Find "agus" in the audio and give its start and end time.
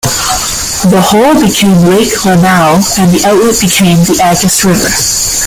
4.19-4.65